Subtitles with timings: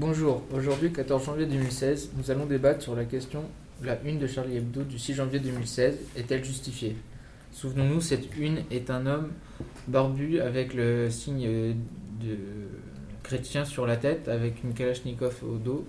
[0.00, 3.42] Bonjour, aujourd'hui 14 janvier 2016, nous allons débattre sur la question
[3.82, 6.94] la une de Charlie Hebdo du 6 janvier 2016 est-elle justifiée?
[7.50, 9.32] Souvenons-nous, cette une est un homme
[9.88, 11.74] barbu avec le signe
[12.20, 12.36] de
[13.24, 15.84] chrétien sur la tête, avec une kalachnikov au dos,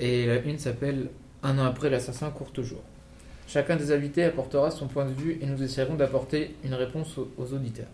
[0.00, 1.08] et la une s'appelle
[1.44, 2.82] Un an après l'assassin court toujours.
[3.46, 7.52] Chacun des invités apportera son point de vue et nous essaierons d'apporter une réponse aux,
[7.52, 7.86] auditeurs.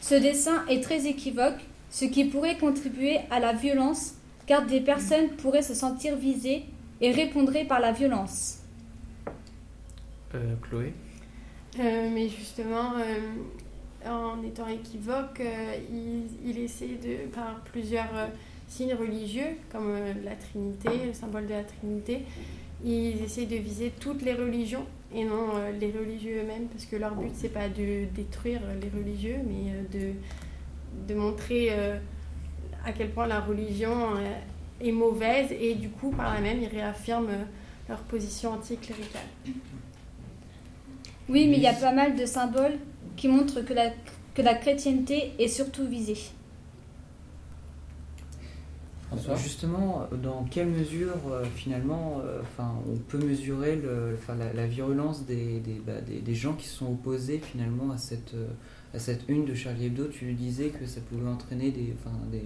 [0.00, 4.14] Ce dessin est très équivoque, ce qui pourrait contribuer à la violence,
[4.46, 6.64] car des personnes pourraient se sentir visées
[7.00, 8.58] et répondraient par la violence.
[10.34, 10.92] Euh, Chloé
[11.78, 18.26] Euh, mais justement, euh, en étant équivoque, euh, il, il essaie de, par plusieurs euh,
[18.68, 22.22] signes religieux, comme euh, la Trinité, le symbole de la Trinité,
[22.84, 26.96] ils essaient de viser toutes les religions et non euh, les religieux eux-mêmes, parce que
[26.96, 30.12] leur but, c'est pas de détruire les religieux, mais euh, de,
[31.08, 31.96] de montrer euh,
[32.84, 34.32] à quel point la religion euh,
[34.80, 37.44] est mauvaise, et du coup, par là même, ils réaffirment euh,
[37.88, 39.26] leur position anticléricale.
[41.28, 42.78] Oui, mais il y a pas mal de symboles
[43.16, 43.90] qui montrent que la,
[44.34, 46.18] que la chrétienté est surtout visée.
[49.08, 54.52] François Justement, dans quelle mesure euh, finalement euh, enfin, on peut mesurer le, enfin, la,
[54.52, 58.48] la virulence des, des, bah, des, des gens qui sont opposés finalement à cette, euh,
[58.94, 60.08] à cette une de Charlie Hebdo?
[60.08, 62.42] Tu disais que ça pouvait entraîner des, enfin, des,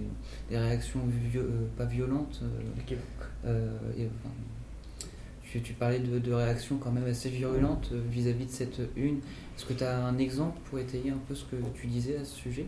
[0.49, 0.99] des réactions
[1.35, 1.41] euh,
[1.77, 2.41] pas violentes.
[2.43, 2.93] euh,
[3.45, 4.33] euh, et, enfin,
[5.43, 9.17] tu, tu parlais de, de réactions quand même assez virulentes euh, vis-à-vis de cette une.
[9.57, 12.23] Est-ce que tu as un exemple pour étayer un peu ce que tu disais à
[12.23, 12.67] ce sujet?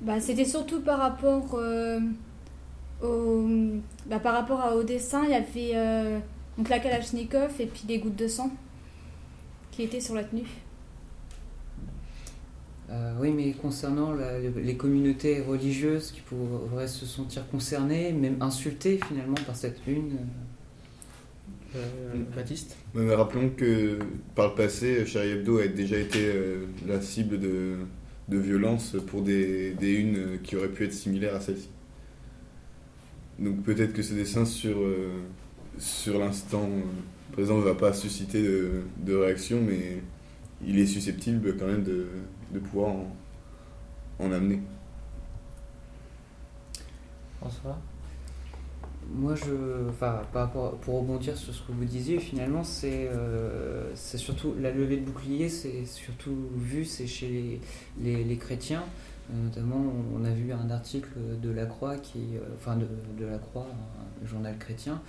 [0.00, 1.98] Bah, C'était surtout par rapport, euh,
[3.04, 3.48] au,
[4.06, 6.18] bah, par rapport à, au dessin, il y avait euh,
[6.58, 8.50] donc la Kalachnikov et puis des gouttes de sang
[9.70, 10.46] qui étaient sur la tenue.
[12.90, 19.00] Euh, oui, mais concernant la- les communautés religieuses qui pourraient se sentir concernées, même insultées
[19.08, 20.18] finalement par cette une.
[21.74, 22.76] Euh, Baptiste?
[22.94, 23.98] Ouais, mais rappelons que
[24.36, 27.78] par le passé, Charlie Hebdo a déjà été euh, la cible de,
[28.28, 31.70] de violence pour des, des unes qui auraient pu être similaires à celle-ci.
[33.38, 35.10] Donc peut-être que ce dessin sur, euh,
[35.78, 36.82] sur l'instant euh,
[37.32, 40.02] présent ne va pas susciter de, de réaction, mais
[40.64, 42.06] il est susceptible quand même de,
[42.52, 43.16] de pouvoir en,
[44.20, 44.60] en amener.
[47.40, 47.78] François?
[49.12, 53.90] Moi, je, enfin, par rapport, pour rebondir sur ce que vous disiez, finalement, c'est euh,
[53.94, 57.60] c'est surtout la levée de bouclier, c'est surtout vu, c'est chez les,
[58.02, 58.84] les, les chrétiens.
[59.32, 59.82] Euh, Notamment,
[60.14, 61.10] on a vu un article
[61.42, 62.86] de La Croix, qui, euh, enfin de,
[63.18, 63.66] de La Croix,
[64.22, 65.00] un journal chrétien,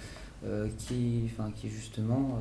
[0.45, 2.39] euh, qui, enfin, qui justement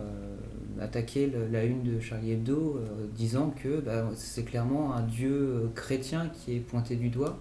[0.81, 2.81] attaquait la une de Charlie Hebdo,
[3.17, 7.39] disant que bah, c'est clairement un dieu chrétien qui est pointé du doigt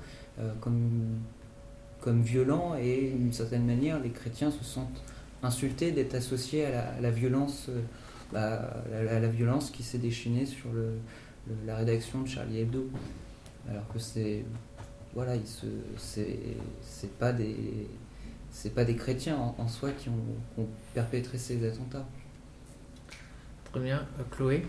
[0.62, 1.18] comme,
[2.00, 5.02] comme violent et d'une certaine manière, les chrétiens se sentent
[5.42, 7.70] insultés d'être associés à la, violence,
[8.32, 10.94] bah, à la, violence qui s'est déchaînée sur le-
[11.66, 12.88] la rédaction de Charlie Hebdo.
[13.70, 14.44] Alors que c'est
[15.14, 16.40] voilà, ils se, c'est,
[16.82, 17.88] c'est pas des
[18.52, 20.14] c'est pas des chrétiens en, en soi qui ont,
[20.54, 22.06] qui ont perpétré ces attentats.
[23.72, 24.06] Très bien.
[24.20, 24.64] Euh, Chloé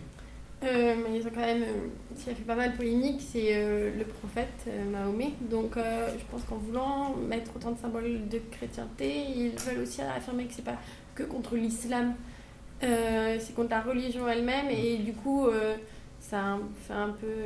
[0.63, 3.51] Euh, mais ils ont quand même, euh, ce qui a fait pas mal polémique, c'est
[3.55, 5.33] euh, le prophète euh, Mahomet.
[5.51, 10.01] Donc euh, je pense qu'en voulant mettre autant de symboles de chrétienté, ils veulent aussi
[10.01, 10.79] affirmer que c'est pas
[11.15, 12.15] que contre l'islam,
[12.83, 14.71] euh, c'est contre la religion elle-même.
[14.71, 15.77] Et du coup, euh,
[16.25, 17.45] ça fait un peu,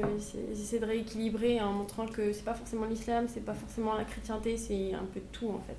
[0.52, 4.04] ils essaient de rééquilibrer en montrant que c'est pas forcément l'islam, c'est pas forcément la
[4.04, 5.76] chrétienté, c'est un peu tout en fait.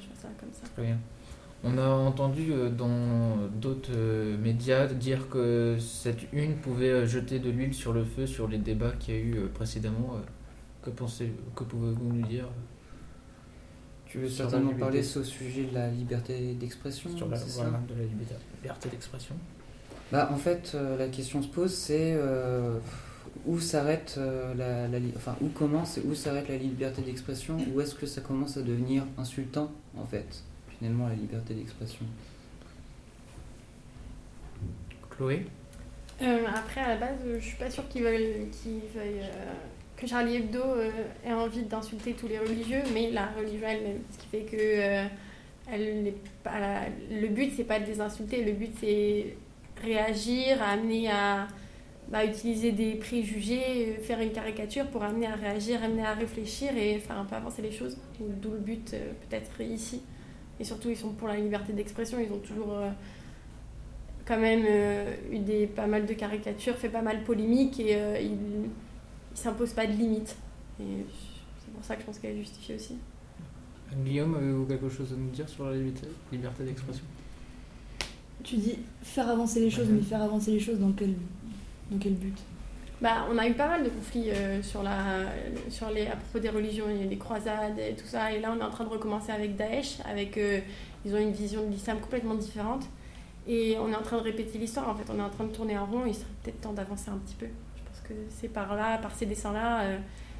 [0.00, 0.62] Je vois ça comme ça.
[0.74, 0.98] Très bien.
[1.64, 7.40] On a entendu euh, dans d'autres euh, médias dire que cette une pouvait euh, jeter
[7.40, 10.20] de l'huile sur le feu sur les débats qu'il y a eu précédemment.
[10.82, 12.48] Que pensez que pouvez-vous nous dire?
[14.06, 17.94] Tu veux certainement parler sur le sujet de la liberté d'expression sur la voilà, de
[17.94, 19.34] la liberté d'expression
[20.12, 22.78] Bah, en fait, euh, la question se pose, c'est euh,
[23.46, 27.94] où s'arrête euh, la, enfin où commence et où s'arrête la liberté d'expression Où est-ce
[27.94, 30.42] que ça commence à devenir insultant, en fait,
[30.78, 32.06] finalement, la liberté d'expression?
[35.10, 35.46] Chloé?
[36.22, 38.48] Euh, après, à la base, euh, je suis pas sûre qu'ils veulent,
[38.96, 39.52] euh,
[39.96, 40.90] que Charlie Hebdo euh,
[41.24, 43.98] ait envie d'insulter tous les religieux, mais la religion elle-même.
[44.12, 45.04] Ce qui fait que euh,
[45.70, 49.36] elle n'est pas la- le but, c'est pas de les insulter, le but, c'est
[49.80, 51.48] réagir, amener à
[52.08, 56.76] bah, utiliser des préjugés, euh, faire une caricature pour amener à réagir, amener à réfléchir
[56.76, 57.98] et faire un peu avancer les choses.
[58.20, 60.02] D'où le but, euh, peut-être ici.
[60.60, 62.72] Et surtout, ils sont pour la liberté d'expression, ils ont toujours.
[62.72, 62.90] euh,
[64.26, 64.66] quand même
[65.32, 68.70] eu des, pas mal de caricatures, fait pas mal polémique et euh, il, il
[69.32, 70.36] s'impose pas de limites.
[70.78, 72.98] C'est pour ça que je pense qu'elle est justifiée aussi.
[74.04, 75.76] Guillaume, avez-vous quelque chose à nous dire sur la
[76.30, 77.04] liberté d'expression?
[78.44, 81.14] Tu dis faire avancer les choses, mais faire avancer les choses dans quel,
[81.90, 82.36] dans quel but?
[83.00, 85.26] Bah, on a eu pas mal de conflits euh, sur, la,
[85.68, 88.32] sur les, à propos des religions, il y a des croisades et tout ça.
[88.32, 89.98] Et là, on est en train de recommencer avec Daesh.
[90.04, 90.60] Avec, euh,
[91.04, 92.84] ils ont une vision de l'islam complètement différente.
[93.46, 94.88] Et on est en train de répéter l'histoire.
[94.88, 96.04] En fait, on est en train de tourner en rond.
[96.06, 97.46] Il serait peut-être temps d'avancer un petit peu.
[97.46, 99.82] Je pense que c'est par là, par ces dessins-là.
[99.82, 99.98] euh,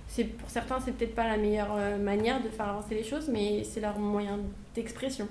[0.09, 3.29] c'est pour certains, c'est peut-être pas la meilleure euh, manière de faire avancer les choses,
[3.31, 4.39] mais c'est leur moyen
[4.75, 5.29] d'expression.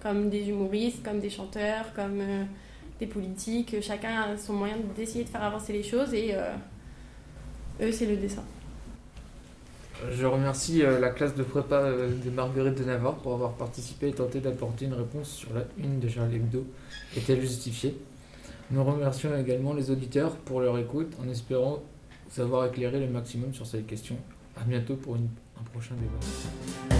[0.00, 2.44] Comme des humoristes, comme des chanteurs, comme euh,
[3.00, 3.76] des politiques.
[3.80, 6.52] Chacun a son moyen d'essayer de faire avancer les choses et euh,
[7.80, 8.44] eux, c'est le dessin.
[10.12, 14.08] Je remercie euh, la classe de prépa euh, de Marguerite de Navarre pour avoir participé
[14.08, 16.64] et tenté d'apporter une réponse sur la une de Charlie Hebdo.
[17.16, 17.96] Est-elle justifiée
[18.70, 21.82] Nous remercions également les auditeurs pour leur écoute en espérant
[22.30, 24.16] vous avoir éclairé le maximum sur cette question.
[24.56, 26.97] A bientôt pour un prochain débat.